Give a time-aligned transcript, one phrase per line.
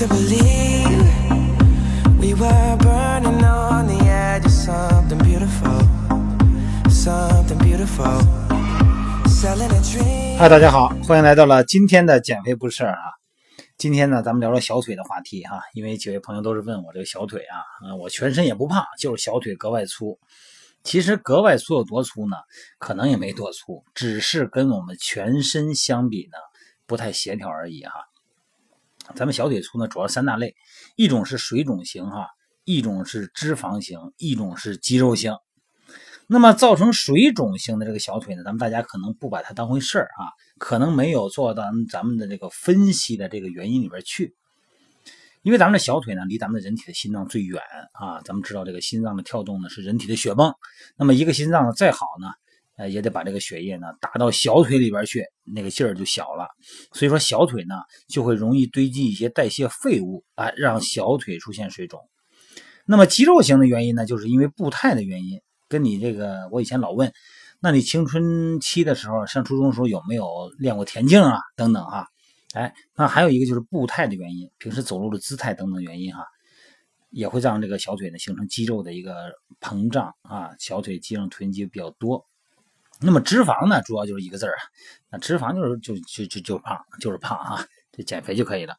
[0.00, 0.88] to believe
[2.18, 5.78] we were burning on the edge of something beautiful,
[6.88, 8.06] something beautiful.
[9.28, 10.38] Selling a dream.
[10.38, 13.12] 嗨，大家好，欢迎来到了今天的减肥不是事儿啊。
[13.76, 20.18] 今天呢，咱们聊聊小腿的话题哈、因为几位朋友都是问我这个小腿啊，嗯，我全身也不胖，就是小腿格外粗。
[20.82, 22.38] 其实格外粗有多粗呢？
[22.78, 26.38] 可能也没多粗，只是跟我们全身相比呢，
[26.86, 27.92] 不太协调而已哈、
[29.16, 30.54] 咱们小腿粗呢，主要三大类，
[30.96, 32.28] 一种是水肿型哈，
[32.64, 35.34] 一种是脂肪型，一种是肌肉型。
[36.26, 44.34] 那么造成水肿型的这个小腿呢，咱们大家可能不把它当回事儿啊，可能没有做到咱们的这个分析的这个原因里边去。
[45.42, 47.60] 因为咱们的小腿呢，离咱们的人体的心脏最远
[47.94, 48.20] 啊。
[48.24, 50.54] 咱们知道这个心脏的跳动呢是人体的血泵，
[50.96, 52.28] 那么一个心脏呢再好呢，
[52.80, 56.48] 呃也得把这个血液呢打到小腿里边去，那个劲儿就小了。
[56.92, 57.74] 所以说小腿呢
[58.08, 62.00] 就会容易堆积一些代谢废物啊，让小腿出现水肿。
[62.86, 65.38] 那么肌肉型的原因呢，就是因为步态的原因。
[65.68, 67.12] 跟你这个，我以前老问，
[67.60, 71.38] 那你青春期的时候，上初中的时候有没有练过田径啊？
[71.54, 72.06] 等等啊，
[72.54, 76.24] 哎，那还有一个就是步态的原因，平时走路的姿态等等原因哈，
[77.10, 79.14] 也会让这个小腿呢形成肌肉的一个
[79.60, 82.26] 膨胀啊，小腿肌肉囤积比较多。
[83.00, 84.60] 那么脂肪呢，主要就是一个字儿啊，
[85.10, 88.76] 那脂肪就是就就就就胖，就是胖啊，这减肥就可以了。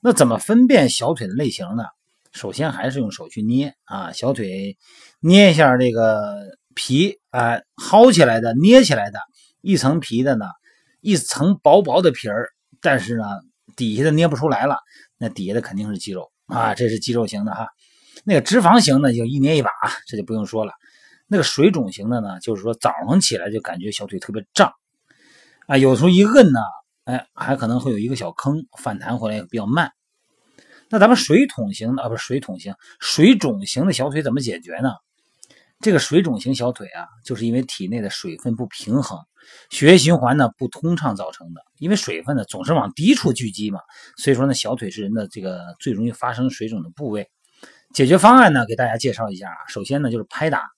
[0.00, 1.84] 那怎么分辨小腿的类型呢？
[2.32, 4.76] 首先还是用手去捏啊，小腿
[5.20, 9.18] 捏一下这个皮啊，薅起来的、捏起来的，
[9.60, 10.46] 一层皮的呢，
[11.00, 12.48] 一层薄薄的皮儿，
[12.80, 13.24] 但是呢，
[13.76, 14.76] 底下的捏不出来了，
[15.18, 17.68] 那底下的肯定是肌肉啊，这是肌肉型的哈。
[18.24, 19.70] 那个脂肪型的就一捏一把，
[20.06, 20.72] 这就不用说了。
[21.32, 24.70] 那个水肿型的呢，就是说早上起来就感觉小腿特别胀
[25.66, 26.60] 啊，有时候一摁呢，
[27.04, 29.92] 哎，还可能会有一个小坑，反弹回来也比较慢。
[30.90, 34.92] 那咱们水桶型的啊，不是水桶型，水肿型的小腿怎么解决呢？
[35.80, 39.18] 这个水肿型小腿啊，就是因为体内的水分不平衡，
[39.70, 41.62] 血液循环呢不通畅造成的。
[41.78, 43.80] 因为水分呢总是往低处聚集嘛，
[44.18, 47.30] 所以说呢，小腿是人的这个最容易发生水肿的部位。
[47.94, 49.56] 解决方案呢，给大家介绍一下啊。
[49.68, 50.68] 首先呢，就是拍打。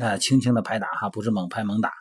[0.00, 1.92] 啊，轻轻的拍打哈，不是猛拍猛打，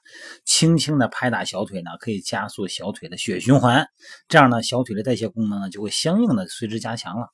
[0.46, 3.86] 轻轻的拍打小腿呢，可以加速小腿的血循环，
[4.30, 7.28] 这样呢，小腿的代谢功能呢就会相应的随之加强了。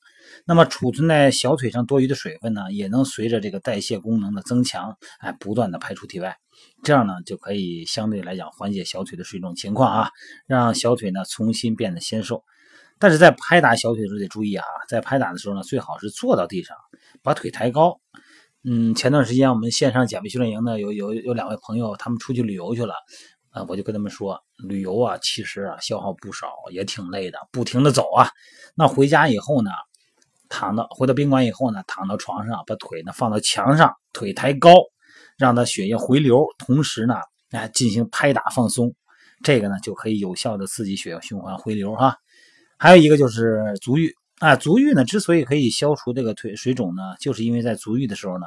[0.45, 6.35] 那么储存在小腿上多余的水分呢，也能随着这个代谢功能的增强，哎，不断的排出体外，
[6.83, 10.09] 这样呢就可以相对来讲缓解小腿的水肿情况啊，
[10.47, 12.43] 让小腿呢重新变得纤瘦。
[12.97, 16.75] 但是在拍打小腿的时候得注意啊，在拍打的时候呢，最好是坐到地上，
[17.21, 18.01] 把腿抬高。
[18.69, 22.95] 嗯，前段时间我们线上减肥训练营呢，有有有两位朋友，他们出去旅游去了，
[23.51, 28.29] 啊，我就跟他们说，旅游啊，其实啊消耗不少，也挺累的，不停的走啊。
[28.75, 29.71] 那回家以后呢，
[30.49, 34.73] 躺到回到宾馆以后呢，躺到床上，把腿呢放到墙上，腿抬高，
[35.37, 37.15] 让它血液回流，同时呢，
[37.51, 38.93] 哎，进行拍打放松，
[39.45, 42.17] 这个呢就可以有效的刺激血液循环回流哈。
[42.77, 44.13] 还有一个就是足浴。
[44.39, 48.45] 啊，足浴呢，之所以可以消除这个腿水肿呢，就是因为在足浴的时候呢，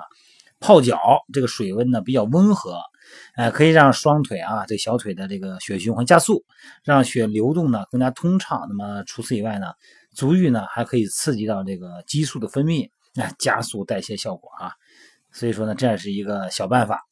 [0.60, 0.96] 泡脚
[1.32, 2.80] 这个水温呢比较温和，
[3.34, 6.44] 哎，可以让双腿啊，这小腿的这个血循环加速，
[6.84, 8.66] 让血流动呢更加通畅。
[8.68, 9.72] 那么除此以外呢，
[10.14, 14.70] 足浴呢还可以刺激到这个激素的分泌，哎，加速代谢效果啊。
[15.32, 17.04] 所以说呢，这也是一个小办法。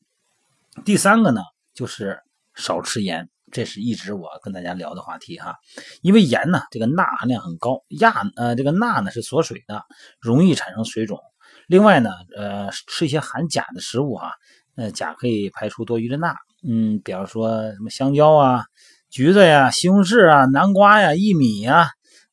[0.84, 1.40] 第三个呢，
[1.74, 2.20] 就是
[2.54, 3.28] 少吃盐。
[3.50, 5.56] 这是一直我跟大家聊的话题哈，
[6.03, 9.84] 因为盐呢，这个钠含量很高，亚呃这个钠呢是锁水的，
[10.20, 11.19] 容易产生水肿。
[11.66, 14.32] 另外呢，呃吃一些含钾的食物哈，
[14.76, 18.64] 呃钾可以排出多余的钠，嗯，比方说什么香蕉啊、
[19.10, 21.91] 橘子呀、西红柿啊、南瓜呀、薏米呀，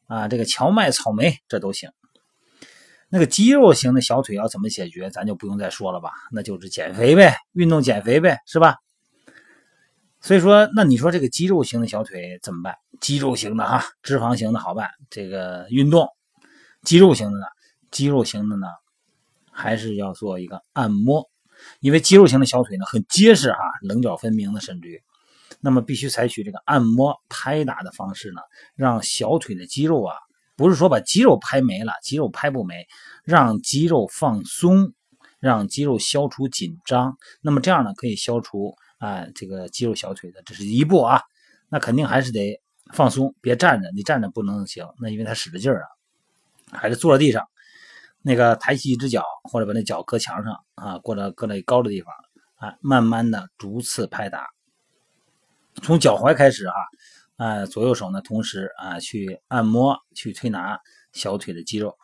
[0.07, 1.89] 啊这个荞麦、草莓这都行。
[3.09, 8.75] 那个肌肉型的小腿要怎么解决，咱就不用再说了吧，那就是减肥呗，运动减肥呗，是吧？
[10.25, 12.75] 所以说，那你说这个肌肉型的小腿怎么办？
[12.99, 14.89] 肌肉型的哈，脂肪型的好办。
[15.11, 16.09] 这个运动，
[16.81, 17.45] 肌肉型的呢？
[17.91, 18.65] 肌肉型的呢，
[19.51, 21.29] 还是要做一个按摩，
[21.79, 24.99] 因为肌肉型的小腿呢很结实哈，棱角分明的，甚至于，
[25.59, 28.41] 那么必须采取这个按摩拍打的方式呢，
[28.73, 30.15] 让小腿的肌肉啊，
[30.55, 32.87] 不是说把肌肉拍没了，肌肉拍不没，
[33.23, 34.91] 让肌肉放松，
[35.39, 38.75] 让肌肉消除紧张，那么这样呢，可以消除。
[38.97, 41.21] 啊，这个肌肉小腿的，这是一步啊，
[41.69, 42.61] 那肯定还是得
[42.93, 45.87] 放松，别站着，你站着不能行，那因为他使着劲儿啊，
[46.71, 47.45] 还是坐在地上，
[48.21, 52.13] 那个抬起一只脚，或者把那脚搁墙上啊，或者搁在高的地方
[52.55, 54.47] 啊，慢慢的逐次拍打，
[55.81, 56.75] 从脚踝开始哈，
[57.37, 60.79] 啊，左右手呢同时啊去按摩去推拿
[61.13, 61.97] 小腿的肌肉。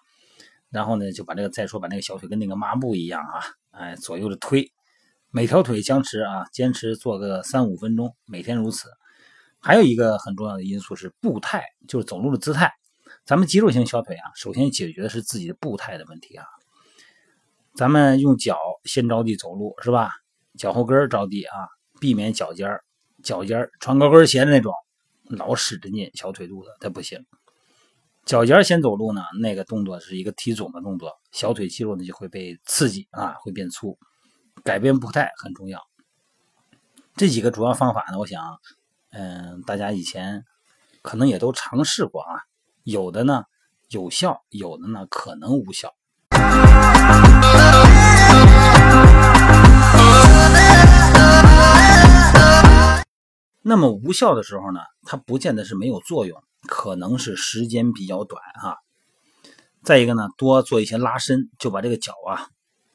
[0.70, 4.72] 然后呢，就把这个再说把那个小腿跟那个抹布一样啊，哎，左右的推，
[5.34, 8.90] 每条腿僵持啊，坚持做个三五分钟，每天如此。
[9.62, 12.74] 还有一个很重要的因素是步态，就是走路的姿态。
[13.24, 16.44] 咱们肌肉型小腿啊，首先解决的是自己的步态的问题啊。
[17.76, 20.12] 咱们用脚先着地走路是吧？
[20.58, 21.56] 脚后跟着地啊，
[22.02, 22.70] 避免脚尖
[23.24, 24.74] 脚尖穿高跟鞋的那种，
[25.30, 27.26] 老使着劲小腿肚子，它不行。
[28.26, 33.98] 脚尖先走路呢，那个动作是一个提踵的动作，小腿肌肉呢就会被刺激啊，会变粗。
[34.64, 35.82] 改变步态很重要。
[37.16, 38.60] 这几个主要方法呢，我想，
[39.12, 40.46] 嗯，大家以前
[41.02, 42.44] 可能也都尝试过啊，
[42.84, 43.44] 有的呢
[43.90, 45.94] 有效，有的呢可能无效。
[53.62, 56.44] 那么无效的时候呢，它不见得是没有作用。
[56.68, 58.78] 可能是时间比较短哈，
[59.84, 62.50] 再一个呢，多做一些拉伸，就把这个脚啊、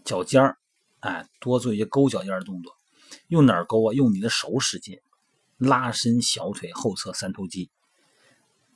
[0.05, 0.57] 脚尖儿，
[1.01, 2.73] 哎，多做一些勾脚尖的动作。
[3.29, 3.95] 用哪儿勾啊？
[3.95, 5.01] 用你的手使劲，
[5.59, 7.71] 拉伸小腿后侧三头肌，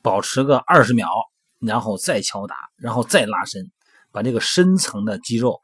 [0.01, 1.07] 保持个二十秒，
[1.59, 3.71] 然后再敲打，然后再拉伸，
[4.11, 5.61] 把这个深层的肌肉，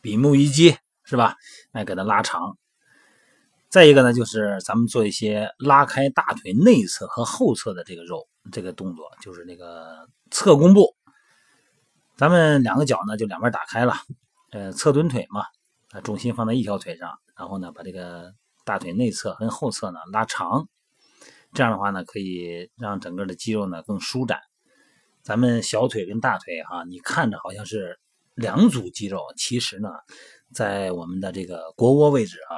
[0.00, 1.36] 比目鱼肌是吧？
[1.72, 2.56] 哎，给它拉长。
[3.68, 10.94] 再一个呢，就是咱们做一些拉开大腿内侧和后侧的这个肉，这个动作就是那个侧弓步。
[12.16, 13.94] 咱们两个脚呢就两边打开了，
[14.56, 15.42] 呃，侧蹲腿嘛，
[15.90, 18.32] 啊，重心放在一条腿上，然后呢把这个
[18.64, 20.66] 大腿内侧跟后侧呢拉长，
[21.52, 24.40] 这样的话呢可以让整个的肌肉呢更舒展。
[25.22, 28.00] 咱们小腿跟大腿哈，你看着好像是
[28.34, 29.90] 两组肌肉，其实呢
[30.54, 32.56] 在我们的这个腘窝位置啊。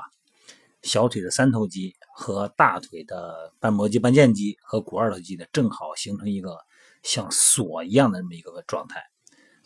[0.82, 6.56] 小腿的三头肌和大腿的半膜肌、半腱肌和股二头肌呢，正好形成一个
[7.02, 9.02] 像锁一样的这么一个状态。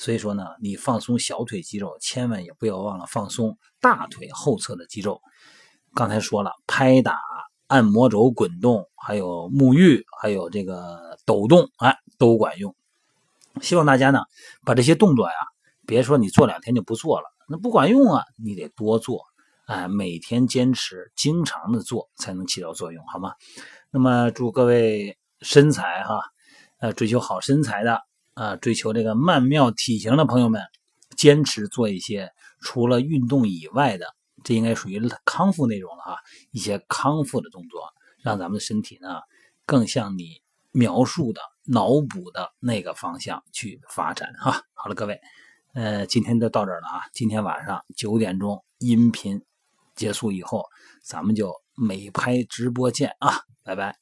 [0.02, 5.20] 所以说呢，你放松小腿肌肉，千万也不要忘了放松大腿后侧的肌肉。
[5.94, 7.20] 刚才说了，拍打、
[7.68, 12.74] 按摩轴滚动，还有沐浴，还有这个抖动，哎，都管用。
[13.60, 14.22] 希望大家呢，
[14.64, 15.34] 把这些动作呀，
[15.86, 19.22] 别说你做两天就不做了，那不管用啊，你得多做。
[19.66, 23.34] 哎，每天坚持，经常的做，才能起到作用，好吗？
[23.92, 26.18] 那么祝各位身材哈，
[26.80, 28.00] 呃，追求好身材的
[28.34, 30.62] 啊，追求这个曼妙体型的朋友们，
[31.16, 34.06] 坚持做一些除了运动以外的，
[34.44, 36.16] 这应该属于康复内容了哈，
[36.50, 37.82] 一些康复的动作，
[38.22, 39.20] 让咱们的身体呢，
[39.66, 40.40] 更像你
[40.70, 44.62] 描述的、脑补的那个方向去发展哈。
[44.74, 45.20] 好了，各位，
[45.74, 49.42] 呃，今天就到这儿了啊，今天晚上九点钟音频。
[49.94, 50.64] 结束以后，
[51.04, 53.42] 咱们就美拍直播见啊！
[53.62, 54.01] 拜拜。